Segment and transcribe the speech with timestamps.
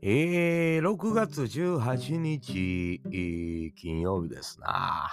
[0.00, 5.08] えー、6月18日、えー金曜日ですな。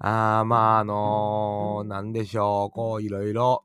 [0.00, 3.64] あーまあ、あのーなんでしょう、こう、いろいろ、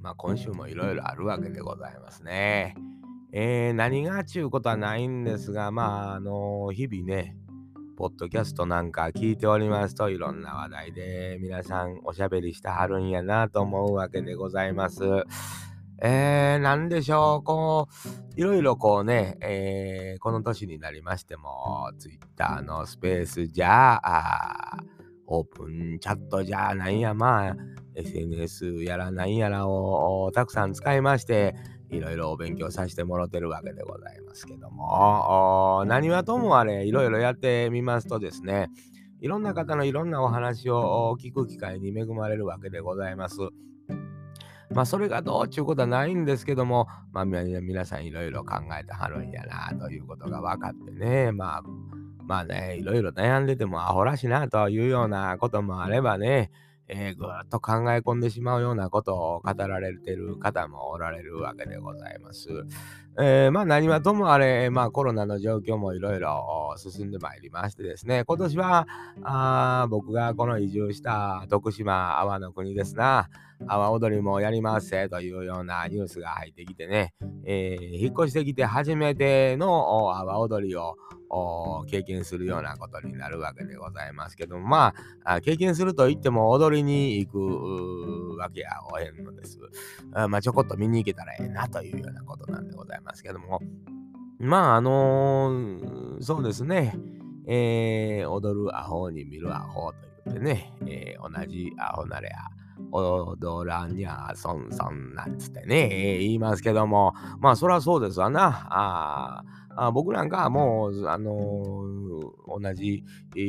[0.00, 2.76] まあ、今週もいろいろあるわけでございますね。
[3.32, 7.36] えー、何がちゅうことはないんですが、まあ、あのー日々ね、
[7.96, 15.02] ポッドキャストなんか聞いておりますといろんな話題で皆さんおしゃべりしてはるんやなと思うわけでございます。
[16.04, 17.86] えー、なんでしょう、こ
[18.36, 24.78] う、いろいろこうね、えーこの年になりましても、Twitter のスペースじゃあ、
[25.26, 27.56] オープンチャットじゃなんや、まあ、
[27.94, 31.54] SNS やらなんやらをたくさん使いまして、
[31.90, 38.70] いろいろお勉強させてもらってるわけでございますけども、何はともあれ、いろいろやってみますとですね、
[39.20, 43.36] いろんな方のいろんなお話を聞く機会に恵まれるわけでございます。
[44.74, 51.62] まあそれがどうちゅうことはないんですけども、まあ皆さんいろいろ考えてはるんやなということが分かってね、まあ
[52.24, 56.50] まあね、いろいろ悩んでてもアホらしいなというようなこともあればね、
[56.88, 62.48] えーぐっと考え込んでしまうようなことを語られてる方もおられるわけでございます。
[63.18, 68.86] えーまあ何はともあれ、まあコロナの状況もいろいろ進んでまいりましてですね、今年は
[69.22, 73.28] あー僕がこの移住した徳島阿波の国ですな、
[73.66, 77.12] 阿波踊りもやりますせというようなニュースが入ってきてね、
[77.44, 80.96] えー引っ越してきて初めてのお阿波踊りを
[81.34, 89.58] お経験するようなことになるわけでございますけども、まあ、あ経験すると言っても踊りに行くわけやおへんのです。
[90.12, 93.60] あまあ、ちょこっと見に行けたらええなというようなことなんでございますけども、
[94.38, 96.96] まあ、あのーそうですね、
[97.46, 102.36] えー踊るアホに見るアホと言ってね、えー同じアホなれや、
[102.92, 109.42] 踊らんにゃそんそんなんつってね、えー言いますけども、まあそりゃそうですわな。
[109.74, 112.02] あ僕なんかはもう、あのー
[112.60, 113.02] 同じ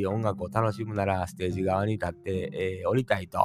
[0.08, 3.40] 音楽を楽しむならステージ側に立って、えー降りたいと。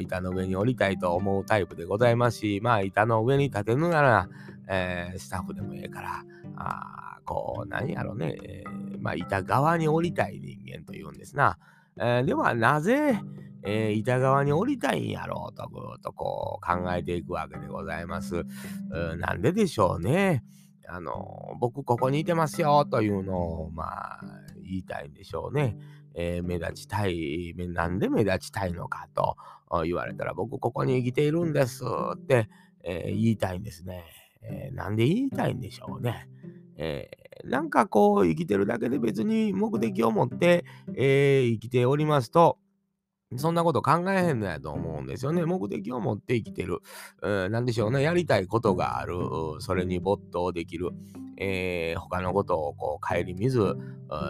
[0.00, 4.28] 板の上に降りたいと思うタイプでございますし、まあ板の上に立てるなら、
[4.68, 6.24] えースタッフでもええから、
[6.56, 11.58] あこう、何やろね、えーまあ板側に降りたい人間というんですな。
[11.98, 13.20] えーではなぜ、
[13.64, 18.36] えー板側に降りたいんやろうとぐっとこう考えていくわけでございます。
[18.36, 20.42] うなんででしょうね。
[20.86, 24.20] あの僕ここにいてますよというのをまあ
[24.62, 25.76] 言いたいんでしょうね。
[26.14, 29.36] えー目立ちたい、なんで目立ちたいのかと
[29.84, 32.48] 言われたら僕ここに生きているんですって、
[32.84, 34.04] えー言いたいんですね。
[34.44, 36.28] えーなんで言いたいんでしょうね。
[36.76, 40.64] えーなんかこう生きてるだけで別に目的を持って、
[40.96, 42.58] えー生きておりますと、
[43.36, 45.44] そんなこと考えへんのやと思うんですよね。
[45.44, 46.78] 目的を持って生きてる。
[47.20, 48.02] うん、なんでしょうね。
[48.02, 49.14] やりたいことがある。
[49.58, 50.90] それに没頭できる。
[51.36, 53.76] えー他のことをこう顧みず、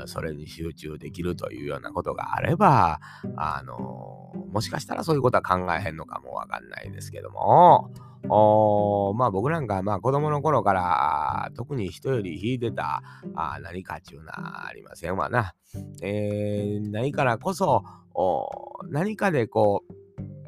[0.06, 3.00] それに集中できるというようなことがあれば、
[3.36, 7.90] あのーもしかしたらそういうことは考えへんのかもわかんないですけども、
[8.28, 13.02] まあ僕なんかまあ子供の頃から特に人より引いてた
[13.34, 15.54] あー何かっちゅうなありませんわな。
[16.02, 18.48] えー何からこそお
[18.88, 19.84] 何かでこ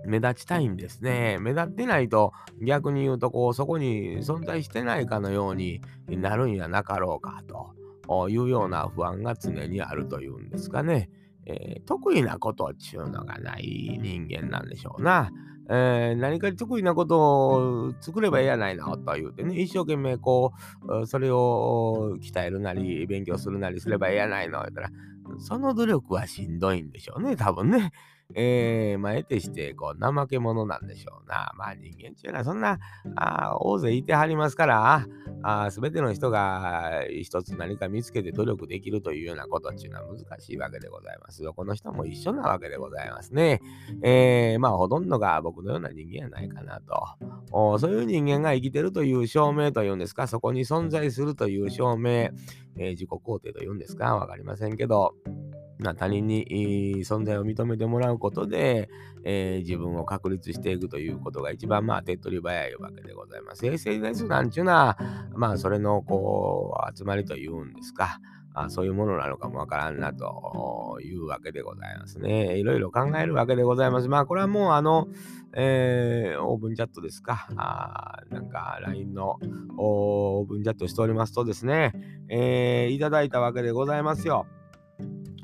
[0.05, 1.39] う目立ちたいんですね。
[1.41, 2.33] 目立ってないと
[2.63, 7.75] 逆に言うとこうそこに存在してないかのようになるんやなかろうかと
[8.07, 11.11] おいうような不安が常にあるというんですかね。
[11.45, 15.31] えー得意なことっちゅうのがない人間なんでしょうな。
[15.69, 20.53] えー何か得意なことを作ればいいやないのと言うてね、一生懸命こ
[20.89, 24.91] う、うそれを鍛えるなり、勉強するなりすればいいやないの言ったら、
[25.39, 27.91] その努力はしんどいんでしょうね、多分ね。
[28.35, 31.53] えー、まあ、得てして、こう、怠け者なんでしょうな。
[31.57, 32.79] まあ、人間っていうのはそんな、
[33.15, 35.07] あー大勢いてはりますから、
[35.43, 41.43] あすべての人が一つ何か見つけて努力できるというようなことっていうのは難しいわけでございます。
[41.43, 43.61] どこの人も一緒なわけでございますね。
[44.03, 47.79] えー、まあ、ほとんどが僕のような人間やないかなと。
[47.79, 55.15] そういう人間が生きてるという証明というんですか、そこに存在するという証明、えー自己肯定というんですか、わかりませんけど、
[55.79, 58.89] まあ、他人に存在を認めてもらうことで、
[59.25, 63.67] えー自分を確立していくということが一番まあ手っ取り早いわけでございます。
[63.67, 64.97] SNS なんちゅうのは、
[65.35, 68.21] まあそれのこう集まりというんですか、
[68.55, 72.57] あそういうものなのかもわからんなというわけでございますね。
[72.59, 74.09] いろいろ考えるわけでございます。
[74.09, 75.09] まあこれはもうあの、
[75.53, 79.39] えーオープンチャットですか、あなんか LINE の
[79.77, 81.93] オープンチャットしておりますとですね、
[82.29, 84.47] えーいただいたわけでございますよ。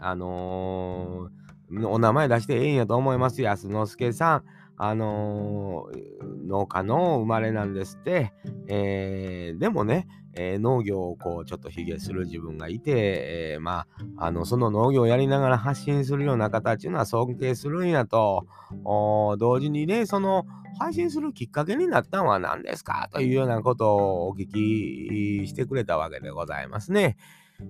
[0.02, 1.42] あのー
[1.86, 3.40] お名前出してええんやと思います。
[3.40, 4.44] 安之助さん。
[4.76, 8.34] あのー、農家の生まれなんですって。
[8.68, 13.86] えー、でもね、えー、農業をこうちょっと卑下する自分がいて、え、ま
[14.18, 18.46] あ、あのその農業をやりながら発信するような方っていうのは尊敬するんやと
[18.84, 20.44] 同時にねその
[20.78, 23.08] 配信するきっかけになったのは何ですか？
[23.12, 27.16] というようなことをお聞きしてくれたわけでございますね。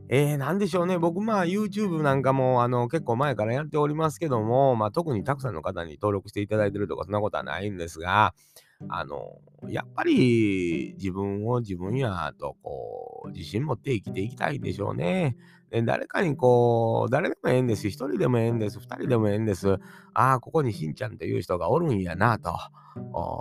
[0.08, 0.98] えー、なんでしょうね。
[0.98, 8.34] 僕、まあ、YouTube なんかも、あの、結構前からやっておりますけども、まあ、特にたくさんの方に登録していただいてるとか、そんなことはないんですが、
[8.88, 9.38] あの、
[9.68, 15.36] やっぱり自分を自分やと、こう、自信持って生きていきたいんでしょうね。
[15.70, 17.88] で誰かにこう、誰でもええんです。
[17.88, 18.78] 一人でもええんです。
[18.78, 19.78] 二人でもええんです。
[20.12, 22.52] ああ、ここにしんちゃんという人がおるんやなと。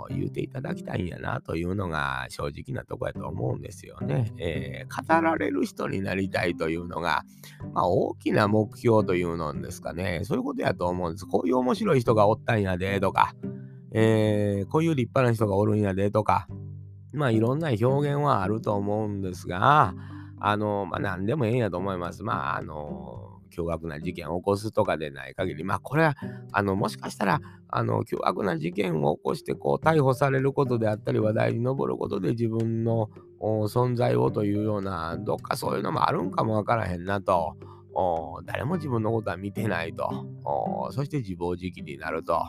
[0.08, 4.32] 言うていただきたいんやなというのが正直なとこやと思うんですよね。
[4.38, 7.24] えー、語られる人になりたいというのが、
[7.74, 10.22] まあ、大きな目標というのですかね。
[10.24, 11.26] そういうことやと思うんです。
[11.26, 13.34] こういう面白い人がおったんやでとか、
[13.94, 16.48] えー、こういう立派な人がおるんやでとか、
[17.12, 19.94] まあいろんな表現はあると思うんですが、
[20.40, 22.22] あの、まあ何でもええんやと思います。
[22.22, 26.16] まああの、凶悪な事件を起こすとかでない限り、まあこれは、
[26.52, 33.10] あの、もしかしたら、あの、凶悪な事件を起こして、こう、逮捕されることであったり、話題に上ることで自分の
[33.40, 37.56] 存在をというような、どっかそういうのもあるんかもわからへんなと。
[38.46, 40.08] 誰も自分のことは見てないと。
[40.92, 42.42] そして自暴自棄になると。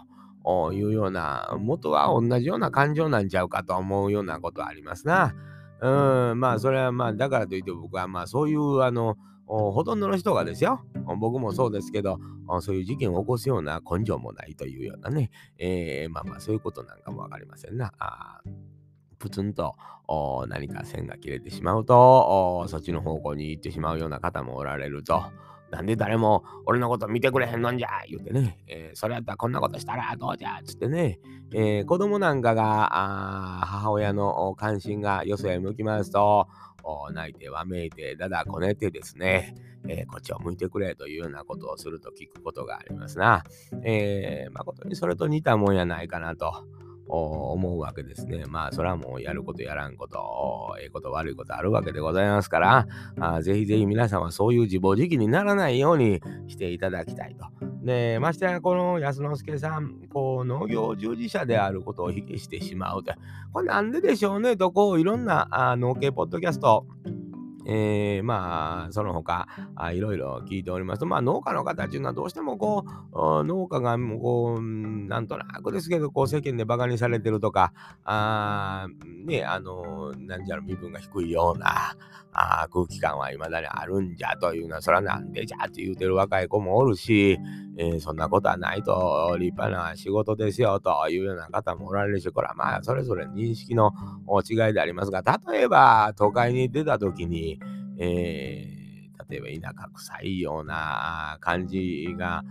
[0.73, 5.33] いうような、元は同じような感情なんちゃうかと思うようなことはありますな。
[5.81, 10.81] うん、まあ、それはまあ、だからといって僕はまあ、そういう、あの、ほとんどの人がですよ、
[11.19, 12.19] 僕もそうですけど、
[12.61, 17.93] そういう事件を起こすような根性もないというようなね、えー、まあまあ、そういうことなんかもわかりませんな。
[17.99, 18.41] あ
[19.19, 19.75] プツンと
[20.49, 25.23] 何か線が切れてしまうと、そっちの方向に行ってしまうような方もおられると。
[25.73, 31.19] なんで誰も俺のこと見てくれへんのんじゃ言うてね、えー、それやったらこんなことしたらどうじゃつってね、
[31.51, 32.89] えー、子供なんかが
[33.65, 36.47] 母親の関心がよそへ向きますと、
[37.11, 39.55] 泣いてわめいてだだこねてですね、
[39.87, 43.43] えー、こっちを向いてくれというようなことをすると聞くことがありますな。
[43.83, 46.53] えー、誠にそれと似たもんやないかなと。
[47.07, 48.45] 思うわけですね。
[48.47, 52.87] まあ、それはもうやることやらんこと、ええこと悪いことあるわけでございますから、
[53.19, 57.45] あぜひぜひ皆さんはそういう自暴自棄にならないようにしていただきたいと。
[57.83, 63.13] で、ましてやこの安之助さん、こう農業従事者であることを卑下してしまうと。
[63.51, 64.55] これなんででしょうね？
[64.55, 66.85] と、こういろんなあ農系ポッドキャスト、
[67.65, 77.73] えー、まあ、その他、あいろいろ聞いておりますと、まあ、農家の方っていうのはどうしてもこう、農家がこう、なんとなくですけど、こう、世間で馬鹿にされてるとか、
[78.03, 78.87] あ
[79.25, 81.95] ね、あの、なんじゃろ、身分が低いような、
[82.33, 87.37] あ空気感は未だにあるんじゃというのは、それはなんでじゃって言うてる若い子もおるし、
[87.77, 93.91] えー、そんなことはないと立派な仕事ですよというような方もおられるし、これはまあそれぞれ認識の
[94.43, 97.52] 違いでありますが、例えば都会に出た時に、
[97.99, 102.43] えー、例えば田舎臭いような感じが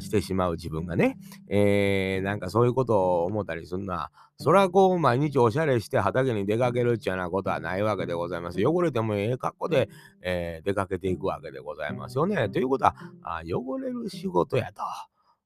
[0.00, 1.18] してしまう自分がね、
[1.48, 8.64] えー、なんかそういうことを思ったりするのは、それはこう毎日おしゃれして畑に出かけるっちゅうようなことはないわけでございます。
[8.64, 9.88] 汚れてもええ格好で、
[10.22, 12.48] えー、出かけていくわけでございますよね。
[12.48, 14.82] ということは、あ汚れる仕事やと。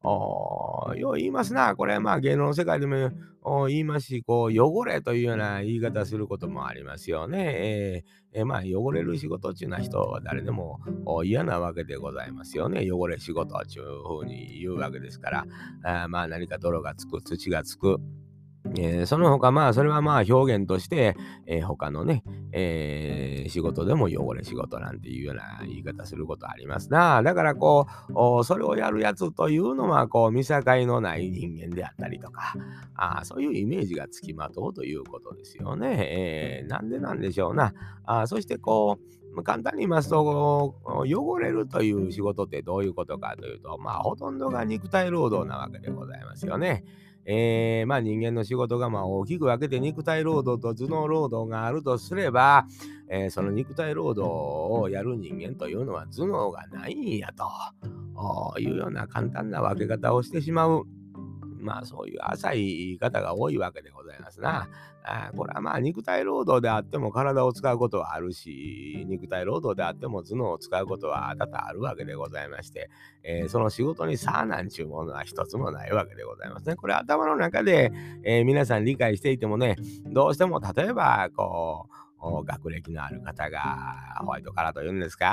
[0.05, 1.77] よう言いますな。
[1.77, 3.11] これまあ芸能の世界でも
[3.69, 7.55] 言いますし、こう汚れというような言い方することもありますよね。
[7.57, 10.81] えー、えー、まあ汚れる仕事っていうのは人は誰でも
[11.25, 12.91] 嫌なわけでございますよね。
[12.91, 15.47] 汚れ仕事っていうふうに言うわけですから、
[15.85, 17.99] あまあ何か泥がつく、土がつく。
[18.77, 21.17] えー、その他、まあ、それはまあ表現として、
[21.47, 27.23] えー、他のね、えー、仕事でも汚れ仕事なんていうような言い方することありますな。
[27.23, 32.55] だからこう、それをやるやつというのは、こう、見境のない人間であったりとか、
[32.95, 36.63] あそういうイメージがつきまとうということですよね。
[36.63, 37.75] えー、なんでなんでしょうな。
[38.05, 46.85] あそしてこう、簡単に言いますと、汚れるという仕事ってどういうことかというと、まあ、ほとんどが肉体労働なわけでございますよね。
[47.25, 52.67] えー、まあ人間の仕事がまあ大きく分けて肉体労働と頭脳労働があるとすれば、
[53.09, 60.87] えー、その肉体労働をやる人間というのは頭脳がないんやというような簡単な分け方をしてしまう。
[61.63, 62.53] まあそういう浅
[62.95, 64.69] い方が多いわけでございますな。
[65.05, 72.91] あこれはまあ肉体労働であっても体を使うことはあるし、肉体労働であっても頭脳を使うことは多々あるわけでございまして、
[73.25, 76.77] えー、その仕事にさあなんちゅうものは一つもないわけでございますね。
[76.77, 77.93] これ頭の中で、
[78.23, 79.77] えー、皆さん理解していてもね、
[80.07, 82.03] どうしても例えばこう、
[82.45, 85.29] 学歴のある方が、ホワイトカラーというんですか、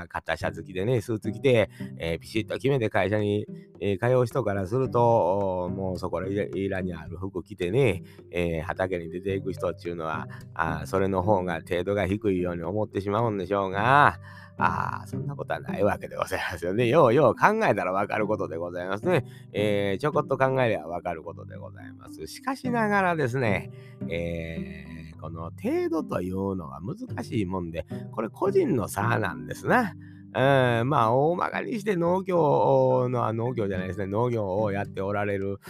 [0.00, 3.46] あ型シャツ着てね、スーツ着て、えー、ピシッと決めて会社に、
[3.80, 14.18] えー、通う人からすると、もうそこら裏にある服着てね、えー、畑に出ていく人っていうのは、あそれの方が程度が低いように思ってしまうんでしょうが、
[14.58, 16.86] ああ、そんなことはないわけでございますよね。
[16.86, 19.24] ようよう考えたらわかることでございますね。
[19.52, 22.26] えー、ちょこっと考えればわかることでございます。
[22.26, 23.70] しかしながらですね、
[24.08, 29.94] えー、この程度というのが難しいもんで、これ個人の差なんですな。
[30.34, 35.60] うん、まあ、大まかにして農業の、農業じゃないですね、農業をやっておられる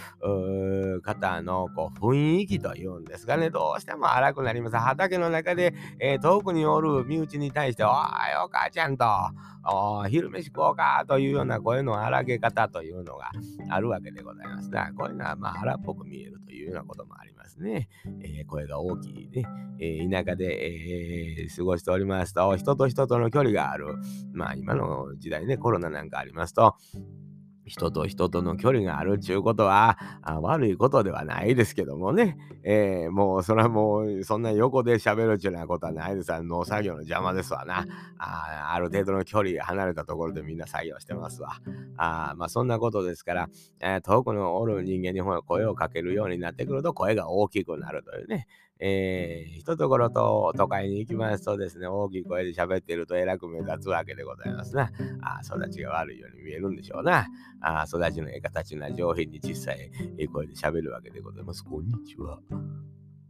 [1.01, 4.77] 方のこう雰囲気というんですかね、どうしても荒くなります。
[4.77, 7.89] 畑の中で、えー、遠くにおる身内に対して、おい、
[8.45, 9.05] お母ちゃんと、
[9.65, 13.31] お昼飯食おうかというような声の荒げ方というのが
[13.69, 14.69] あるわけでございます。
[14.69, 17.87] だからこういうのはまあ荒っぽく見えるというようなこともありますね。
[18.21, 19.45] えー、声が大きいね、
[19.79, 23.85] えー、田舎で、えー、過ごしておりますと、人と人との距離がある。
[24.33, 26.75] まあ今の時代ね、コロナなんかありますと、
[27.65, 29.97] 人と人との距離があるちゅうことは
[30.41, 36.31] 悪いことではないですけどもね、えー、もうそれはもうそんな横で喋るちゅうなことはないです。
[36.43, 37.85] 農作業の邪魔ですわな。
[38.17, 41.59] あある程度の距離離れたところでみんな作業してますわ。
[41.97, 48.47] あまあそんなことですから、えー、遠くのおる人間に声をかけるようになってくると声が大きくなるというね、
[48.79, 54.91] えー、一ところと都会に行きますとですね、大きい声で喋ってるとえらく目立つわけでございますな。
[55.21, 57.27] あ育ちが悪いように見えるんでしょうな。
[57.61, 61.63] あ育ちのええ形な上品に小さい声で喋るわけでございます。
[61.63, 62.39] こんにちは。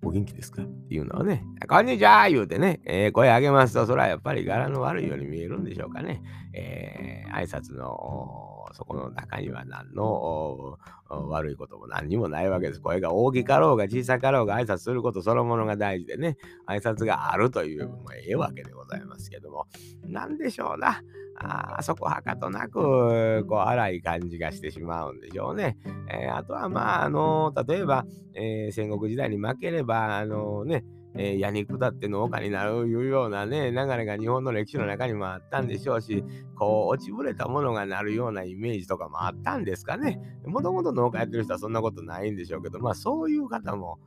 [0.04, 0.62] お元気ですか？
[0.62, 6.22] っていうのはね、こんにちは言うてね、えー、声上げますと、それはやっぱり柄の悪いように見えるんでしょうかね。
[6.54, 10.78] えー、挨拶のそこの中には何の
[11.10, 12.82] 悪いことも何にもないわけです。
[12.82, 19.68] 声が大きかろうが小さかろうが挨拶することそのものが大事でね、挨拶があるというもええわけでございますけども、
[20.06, 21.02] 何でしょうな。
[21.46, 25.78] あそこはかとなく、こう、荒い感じがしてしまうんでしょうね。
[26.10, 30.84] えー、あとは、まあ、あの、例えば、えー、戦国時代に負ければ、あのね、
[31.16, 36.24] えー、ヤニだって農家になるいうようなね、流れが日本の歴史の中にもあったんでしょうし、
[36.56, 40.20] こう、落ちぶれたものがなるようなイメージとかもあったんですかね。
[40.46, 44.00] もともと農家やってる人はそんなことないんでしょうけど、まあそういう方も、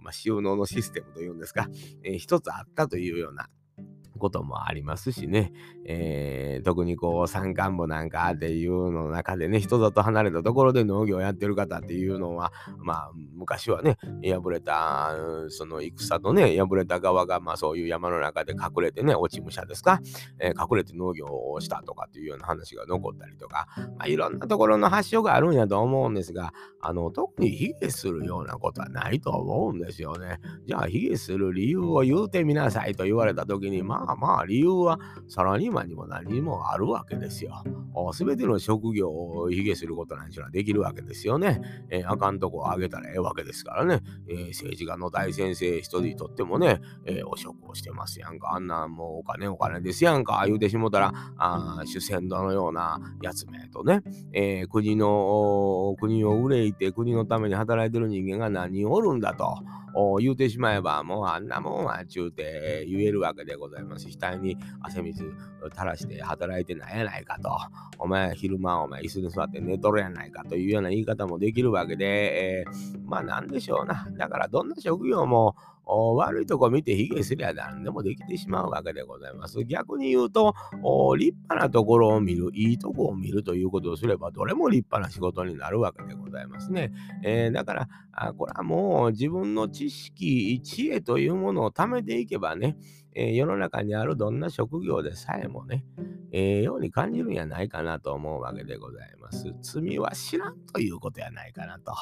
[0.00, 1.68] まあ、収納のシステムというんですか、
[2.04, 3.48] えー、一つあったというような
[4.18, 5.52] こともありますしね、
[5.84, 15.14] えー、特にこう山間部なんかっていうの中でね人里離れたところで農業をやってる方っていうのはまあ昔はね破れた
[15.48, 20.00] その戦とね破れた側がまあそういう山の中で隠れてね落ち武者ですか、
[20.38, 30.38] えー、隠れて農業をしたとかっていうような話が残ったりとか、まあ、いろんなところの発祥があるんやと思うんですがあの特に卑下するようなことはないと思うんですよね。
[30.66, 34.98] じゃあ卑下する理由を言うてみなさいと言われた時にまあまあ理由は
[35.28, 37.62] サラリーマンにも何にもあるわけですよ。
[38.12, 41.60] すべての職業を卑下することなんていうのはできるわけですよね。
[41.90, 44.02] えー、あかんとこをあげたらええわけですからね。
[44.28, 48.54] えー、政治家の大先生一人にとってもね、えー、お職をしてますやんか。
[48.54, 50.42] あんなもうお金お金ですやんか。
[50.46, 59.58] 言うてしもたら、あ主戦度のようなやつめとね、え、国の、国を憂いて国のために働いてる人間が何人おるんだと。
[60.20, 64.08] 言うてしまえば、もうあんなもんはちゅうて言えるわけでございます。
[64.18, 65.24] 額に汗水
[65.70, 67.50] 垂らして働いてないやないかと。
[67.98, 74.08] お前昼間お前椅子に座って寝とるやないかというような言い方もできるわけで、えー、まあなんでしょうな。
[74.12, 75.56] だからどんな職業も
[75.88, 79.64] 悪いとこ見て卑下すりゃ何でもできてしまうわけでございます。
[79.64, 80.54] 逆に言うと、
[81.16, 86.92] 立派なところを見る、いいとこを見るということをすれば、どれも立派な仕事になるわけでございますね。
[87.24, 92.76] えー、だからあ、これはもう自分の知識、知恵というものを貯めていけばね、
[93.14, 95.84] えー、世の中にあるどんな職業でさえもね、
[96.32, 99.54] ええー、ように感じるんやないかなと思うわけでございます。
[99.62, 101.92] 罪は知らんということやないかなと。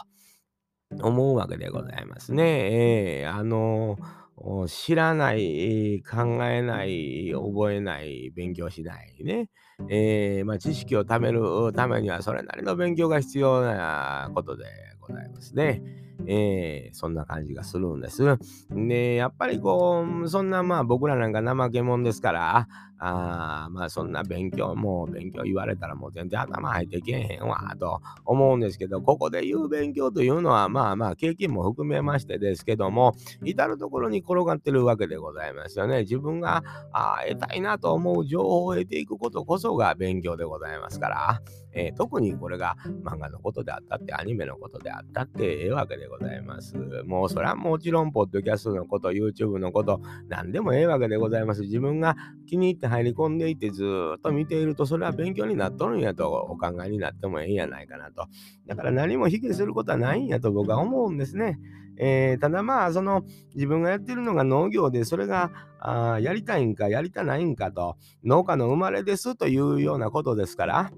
[0.90, 3.22] 思うわけでございますね。
[3.22, 9.50] えー、あのー、知らない、考えない、覚えない、勉強しないね。
[9.88, 14.64] えー、まあ、知識を貯めるためにはそれなりの勉強が必要なことで
[15.00, 15.82] ございますね。
[16.26, 18.22] えー、そんな感じがするんです。
[18.70, 22.68] で、やっぱりこう、そんなまあ僕らなんか怠け者ですから、
[22.98, 33.14] あまあそんな勉強も勉強言われたらもう全然頭入ってけえへんわと思うんですけどここで言う勉強というのはまあまあ経験も含めましてですけども
[33.44, 41.42] 至る所に転がってるわけでございますよね自分があ得たいなと思う情報を得ていくことこそが勉強でございますから、
[41.72, 46.76] えー、特にこれが漫画のことであったって、アニメのことであったってええわけでございます。
[47.04, 51.62] もうそれはもちろん、ポッドキャストのこと、YouTube のこと、何でもええわけでございます。
[51.62, 53.84] 自分が気に入って入り込んでいてず
[54.16, 58.26] っと見ていると、それは勉強になっとるんやとお考えになってもええんやないかなと。
[58.66, 61.58] だから何も卑下することはないんやと僕は思うんですね。
[61.98, 63.24] えー、ただまあ、その
[63.54, 65.50] 自分がやってるのが農業で、それが
[65.80, 70.90] あやりたいんかやりたないんかと、農家の生まれですというようなことですから、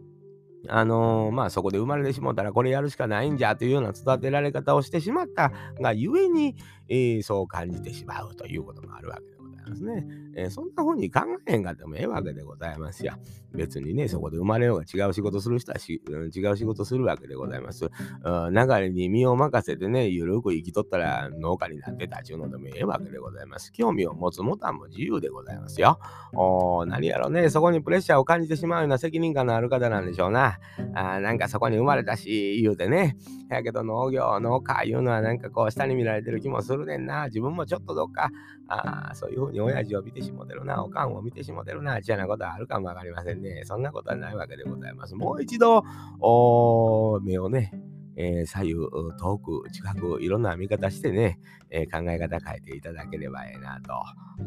[0.67, 6.57] あのー、まあそこで生まれてしもたらこれやるしかないんじゃというような育てられ方をしてしまったがゆえに、
[6.89, 9.38] えー、そう感じてしまうということもあるわけです。
[9.69, 10.07] ますね。
[10.35, 13.15] えー、そんな風に考えへんかってもええわけでございますよ。
[13.55, 17.87] 別にね、そこで生まれようが違う仕事する人はし、うん、違う仕事するわけでございます。
[17.87, 23.73] うん、流れに身を任せてね、ゆるく生きとったら農家になってたちゅうのでもええわけでございます。
[23.73, 25.99] 興味を持つもたんも自由でございますよ。
[26.35, 30.59] お何やろね、そこにプレッシャーを感じてしまうような責任感のある方なんでしょうな。
[30.95, 33.17] あなんかそこに生まれたし、言うてね。
[33.51, 37.27] やけど農業、農家いうのはなんかこう下に見られてる気もするねんな。
[37.27, 38.31] 自分もちょっとどっか、
[38.69, 43.63] ああそういう風に親父を見てしもてるな、おかんを見てしもてるな、ちゃなことはあるかもわかりませんね。
[43.65, 45.15] そんなことはないわけでございます。
[45.15, 45.83] もう一度、
[46.21, 47.73] お目をね、
[48.21, 51.39] えー、左右、遠く、近く、いろんな見方してね、
[51.71, 53.95] えー、考え方変えていただければええなと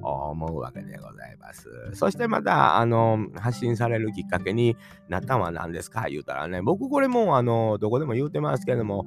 [0.02, 1.70] 思うわけでございます。
[1.94, 4.76] そしてまた、あの、発信されるきっかけに
[5.08, 6.08] なったのは何ですか？
[6.10, 9.06] 言うたらね、僕これも、あの、どこでも言うてますけども、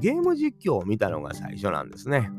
[0.00, 2.30] ゲーム実況を見たのが最初なんですね。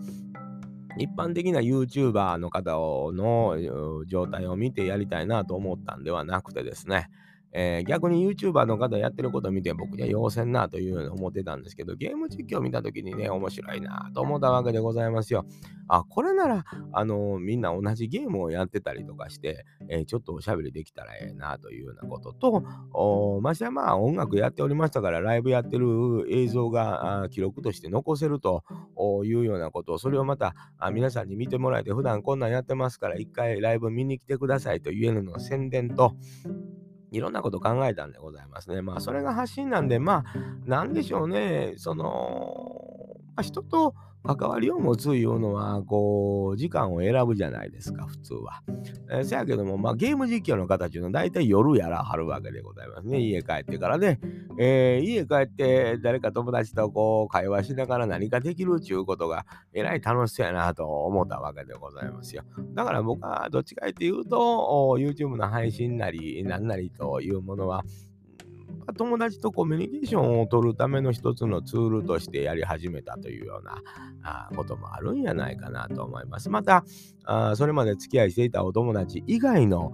[0.97, 7.09] 一般的な YouTuber の方の状態を見てやりたいなと思ったんではなくてですね、
[7.57, 15.45] えー、逆に YouTuber の方やってることを見て僕には要せんなというように思ってたんですけど、ゲーム実況を見た時にね、面白いなと思ったわけでございますよ。
[15.87, 28.63] あ、これなら、あのー、みんな同じゲームをやってたりとかして、えー、ちょっとおしゃべりできたらええなというようなことと、ましてはまあ音楽やっておりましたから、ライブやってる映像が記録として残せると
[29.23, 36.15] いうようなことを、それをまたあ皆さんに見てもらえて、普段こんなんやってますから、一回ライブ見に来てくださいというのの宣伝と、
[37.15, 38.81] いろんなこと考えたんでございますね。
[38.81, 40.33] まあ、それが発信なんで、まあ、
[40.65, 43.95] なんでしょうね、その、まあ、人と
[44.25, 48.63] 関わりを持ついうのは、こう、時間を選ぶじゃないですか、普通は。
[49.11, 53.19] えー、せやけども、まあ、ゲーム実況の形の大体夜やらはるわけでございますね。
[53.19, 54.19] 家帰ってからね。
[54.57, 62.43] えー、家帰って誰か友達とこう、会話しながら何かできるっちゅうことが、えらい楽しそうやなと思ったわけでございますよ。
[62.73, 64.37] だから僕はどっちかっていうと、
[64.97, 67.83] YouTube の配信なり、なんなりというものは、
[68.93, 73.81] 友達とコミュニケーションを取るための一つのツールとしてやり始めたというような
[74.23, 76.49] あこともあるんやないかなと思います。
[76.49, 76.85] また、
[77.23, 79.93] あそれまで付き合いしていたお友達以外の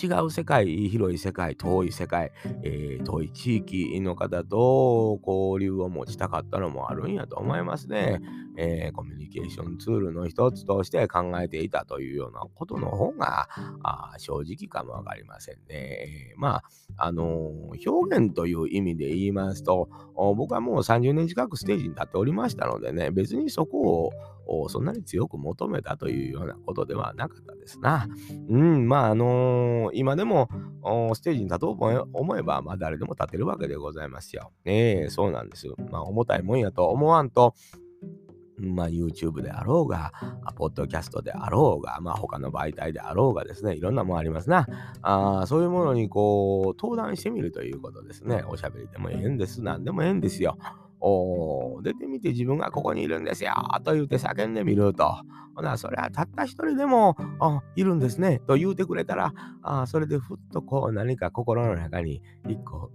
[0.00, 2.30] 違う世界、広い世界、遠い世界、
[2.62, 8.20] えー、遠い地域の方と交流を持ちたかったのもあるんやと思いますね。
[8.58, 13.48] えー、コミュニケーションツールの一つとして考えていたというようなことの方が
[13.82, 16.34] あ正直かもわかりませんね。
[16.36, 16.62] まあ、
[16.96, 24.12] あのー、表現という意味で言いますと、僕はもう30年近くステージに立っておりましたのでね、別にそこを
[24.68, 28.08] そんなに強く求めたというようなことではなかったですな。
[28.48, 30.48] うん、まあ、あのー、今でも
[31.14, 34.52] ステージに立とうと思えば、まあ、誰でも立てるわけでございますよ。
[34.64, 35.66] ええー、そうなんです。
[35.90, 37.54] まあ、重たいもんやと思わんと、
[38.58, 40.12] まあ、YouTube であろうが、
[40.56, 44.66] ポッドキャストであろうが、まあ、他の媒体であろうがですね、いろんなもんありますな。
[45.02, 48.44] あそういうものにこう、登壇してみるということですね。
[48.48, 49.62] おしゃべりでもええんです。
[49.62, 50.56] 何でもええんですよ。
[51.08, 55.16] お出てみて自分がここにいるんですよと言うて叫んでみると。
[55.54, 57.16] ほな、それはたった一人でも
[57.76, 62.90] いるんですねと言うてくれたら、あそれでふっとこう何か心の中に一個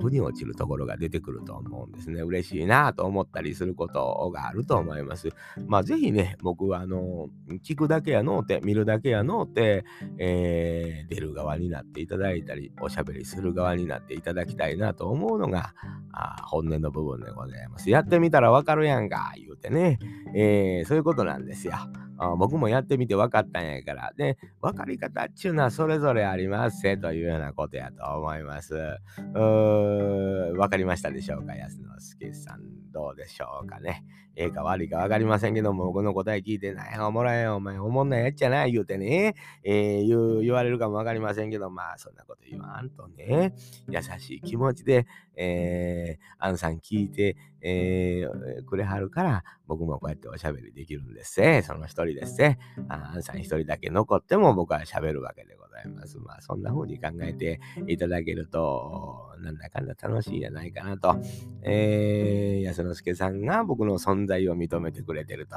[0.00, 2.22] 腑に落ちるところが出てくると思うんですね。
[2.22, 5.28] 嬉しいなと思ったりすることがあると思います。
[5.66, 7.28] まあぜひね、僕はあの、
[7.62, 9.84] 聞くだけやのうて、見るだけやのうて、
[10.18, 15.74] えー、出る側になっていただいたり、おしゃべりする側になっていただきたいなと思うのが、
[16.12, 17.39] あ本音の部分でございます。
[17.40, 19.98] ございますやってみたらわかるやんか、言うてね、
[20.34, 21.74] えー、そういうことなんですよ。
[22.22, 24.12] あ僕もやってみて分かったんやから。
[24.14, 28.74] で、分かり方っちゅうのはそれぞれありますせというようなことやと思います。
[28.74, 31.54] うー分かりましたでしょうか？
[31.54, 32.60] 安之助さん、
[32.92, 34.04] どうでしょうかね。
[34.36, 43.54] ええか悪いかわかりませんけども、僕の答え聞いて、なんやおもろいお前、おもんないやっちゃない、言うてね、えー、言う言われるかもわかりませんけど、まあ、そんなこと言わんとね、
[43.88, 45.06] 優しい気持ちで、
[45.36, 51.62] えー、アンさん聞いて、えー、くれはるから、僕もこうやっておしゃべりできるんですね。
[51.62, 52.58] その一人ですね。
[52.88, 56.18] アンさん一人だけ残っても僕はしゃべるわけでございます。
[56.18, 61.16] まあ、そんな風に考えていただけると、なんだかんだ楽しいんじゃないかなと。
[61.62, 65.56] えー、安之助さんが僕の存在を認めてくれてると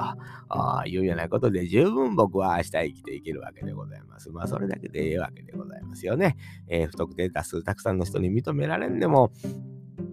[0.86, 4.30] いうようなことで、十分僕は明日生きていけるわけでございます。
[4.30, 6.36] まあ、それだけでええわけでございますよね。
[6.68, 9.32] えー、不特定多数たくさんの人に認められんでも、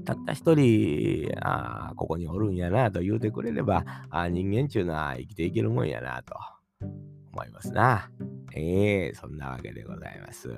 [0.03, 6.35] たった一人、あここにおるんやなと言うてくれれば、あ人間ちゅうのは生きていけるもんやなと。
[7.33, 8.11] 思いますな。
[8.53, 10.49] えー、そんなわけでございます。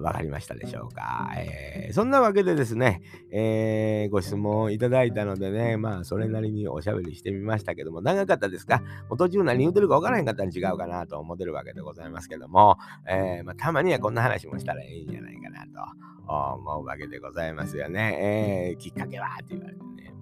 [0.00, 8.82] わかりましたでしょうか、えー、そんなわけでですね、えー、ご質問いただいたのでね、まあ、それなりにおしゃべりしてみましたけども、長かったですか？
[9.16, 12.76] 途中何言うてるかわからへんかったら違うかなと思ってるわけでございますけども、
[13.08, 18.72] えー、まあ、たまにはこんな話もしたらいいんじゃないかなと思うわけでございますよね。
[18.72, 19.28] えー、きっかけは？
[19.42, 20.12] って言われてね、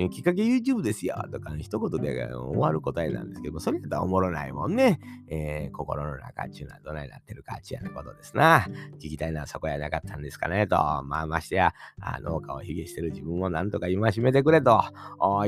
[0.00, 5.00] えー、きっかけ YouTube ですよとか、一言で終わる答えなんですけども、それやったらおもろないもんね。
[5.26, 8.64] えー、心の中っちゅうのはどないなってるかっちゅうようなことですな。
[9.00, 10.76] 聞きたいのはそこやなかったんですかねと。
[10.76, 14.80] まあましてや、あ農家を卑下してる自分をなんとか戒めてくれと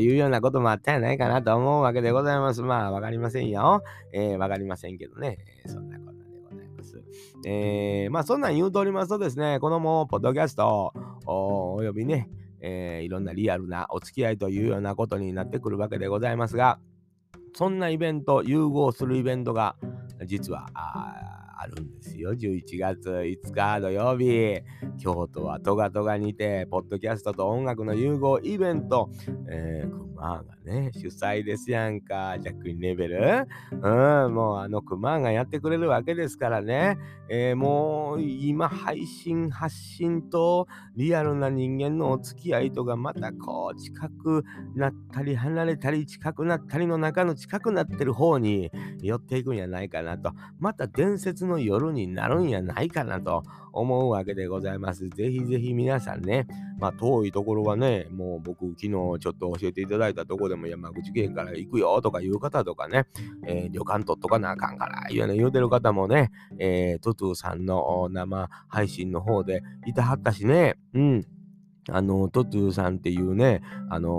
[0.01, 2.63] いうようなこともあったんやないかなと思うわけでございます。
[2.63, 3.85] まあわかりませんよ。
[4.13, 5.39] えー、わかりませんけどね。
[5.65, 7.01] えー、そんなことでございます。
[7.47, 10.93] えー、まあそんなん言うとおりますとですね、このもう、ポッドキャスト
[11.25, 12.29] およびね、
[12.61, 16.79] えー、いろんなリアルなお付き合いというようなことになってくるわけでございますが、
[17.55, 19.77] そんなイベント、融合するイベントが
[20.27, 20.68] 実は
[21.62, 22.33] あるんですよ。
[22.33, 24.62] 11月5日土曜日、
[24.99, 29.11] 京都はトガトガにて、ポッドキャストと音楽の融合イベント、
[29.46, 33.46] えー、クマがね、主催ですやんか、ジャックインレベル。
[33.73, 36.96] うん、もうあのクマがやってくれるわけですからね、
[37.29, 44.44] えー、もう今配信、発信とリアルな人間のお付き合いとがまたこう近く
[44.75, 48.70] なったり離れたり近くなったりの中の近くなってる方に
[49.03, 55.09] 寄っていくんやないかなと、また伝説の夜になるんやないかなと思うわけでございます。
[55.09, 56.47] ぜひぜひ皆さんね、
[56.79, 63.07] まあ遠いところはね、もう僕昨日ちょっと教えていただいたとこでも山口県から行くよとかいう方とかね、
[63.47, 71.27] えー、旅館取っとかなあかんから言うね言うてる方もね、えー、トトゥさんの生配信の方でいたはったしね、うん。
[71.92, 74.12] あの、トトゥーさんっていうね、あのー、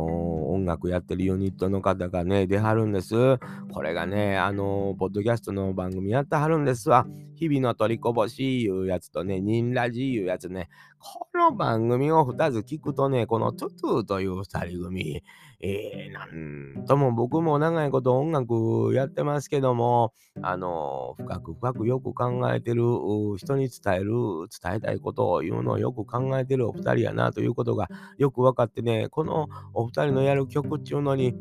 [0.53, 3.39] 音楽やってるユニットの方がね、出はるんです。
[3.71, 7.05] これがね、あのー、ポッドキャストの番組やってはるんですわ。
[7.41, 15.23] 日々の取りこぼしいうやつとね、ニンラジいうやつね、この番組を2つ聞くとね、このトゥトゥという2人組、
[15.59, 22.83] えー、なんとも僕も長いこと音楽やってますけども、あの、深く深くよく考えてる、
[23.37, 24.13] 人に伝える、
[24.63, 31.33] 伝えたいことを言うのをよく考えてるお二人やなということがよく分かってね、このお二人のやる曲っちゅうのに、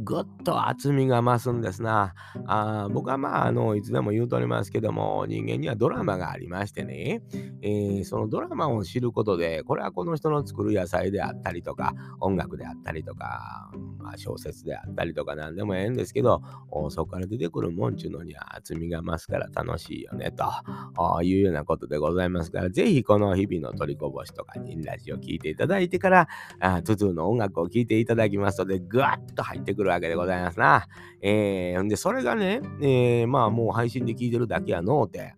[0.00, 2.14] ぐっと厚みが増すんですな。
[2.46, 7.22] あ僕はまあ、あの、いつでも言うとりますけども、人間にはドラマがありましてね、
[7.60, 16.40] えー、そのドラマを知ることで、これはこの人の作る野菜であったりとか、音楽であったりとか、まあ、小説であったりとか何でもええんですけど、
[16.88, 26.28] そこから出てくるもんちゅうのには厚みが増すから楽しいよね、というようなことでございますから、ぜひこの日々の取りこぼしとかにラジオ聴いていただいてから、
[26.60, 30.86] あトゥトゥの音楽を聴いていただきますので、ぐわっと入ってくるわけでございますな。
[31.20, 35.34] えー、んで、それがね、えー、まあもう配信で聞いてるだけやのうて、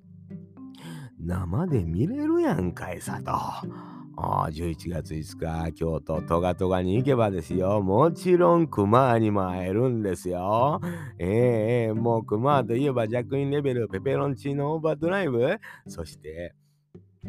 [1.20, 3.32] 生で見れるやんかいさと。
[4.16, 7.82] あ11月5日、京都トガトガに行けばですよ。
[7.82, 10.80] もちろん熊にも会えるんですよ。
[11.18, 16.54] ええー、もう熊といえばジャックインレベル、ペペロンチーノオーバードライブ、そして、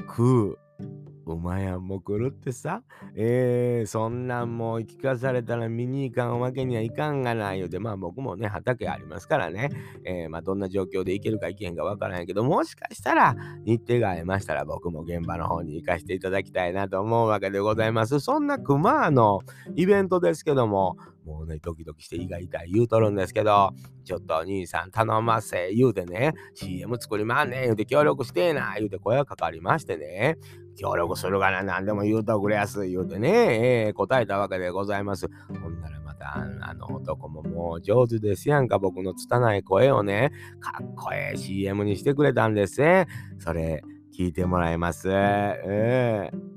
[0.08, 1.15] クー。
[1.26, 2.84] お前やんも来るってさ、
[3.16, 7.68] えー、そんなんもう聞かされたら見に行かんわけにはいかんがないよ。
[7.68, 9.70] で、まあ僕もね、畑ありますからね、
[10.04, 13.36] えー、まあどんな状況で行けるか行けへんかわからへんけど、もしかしたら
[13.66, 18.20] 日程が合いましたら僕も現場の方に行かせていただきたいなと思うわけでございます。
[18.20, 19.42] そんな熊の
[19.76, 23.72] イベントですけども、もうね、ドキドキして胃が痛い言うとるんですけど、
[24.04, 30.38] ちょっと兄さん頼ませ言うてね、CM 作りまんねん言うて協力してえな言うて声がかかりましてね、
[30.76, 35.28] 協力するから何でも言うとくれやす、言うてね、えー、答えたわけでございます。
[35.62, 43.08] ほんならまた、あの男ももう上手ですやんか、僕の拙い声をね、かっこええ CM にしてくれたんですね。
[43.40, 43.84] それ、
[44.18, 45.10] 聞いてもらいます。
[45.12, 46.56] えー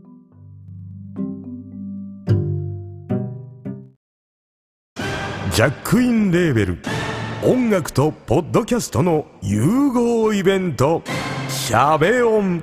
[5.58, 6.78] ジャックインレーベル
[7.44, 11.02] 音楽とポッドキャストの融合イベント
[11.50, 12.62] 「シャベオン」。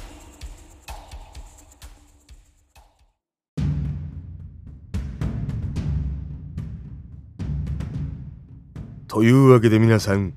[9.11, 10.33] というわけで皆さん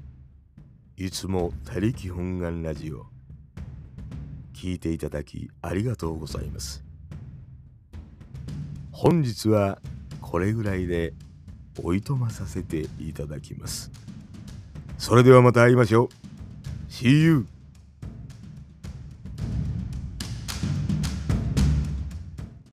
[0.97, 3.07] いつも他力本願ラジオ
[4.53, 6.83] 聞いていただきありがとうございます。
[8.91, 9.79] 本日は
[10.21, 11.15] これぐらいで
[11.85, 13.93] おいとまさせていただきます。
[14.99, 16.09] それではまた会いましょう。
[16.91, 17.47] See you!